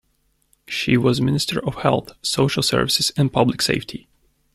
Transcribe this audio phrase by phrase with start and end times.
[0.67, 4.07] She was Minister of Health, Social Services and Public Safety.